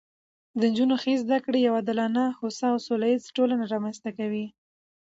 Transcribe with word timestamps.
د 0.59 0.61
نجونو 0.71 0.95
ښې 1.01 1.13
زده 1.23 1.37
کړې 1.45 1.59
یوه 1.67 1.77
عادلانه، 1.79 2.23
هوسا 2.39 2.67
او 2.73 2.79
سوله 2.87 3.05
ییزه 3.11 3.29
ټولنه 3.37 3.63
رامنځته 3.73 4.09
کوي 4.17 4.45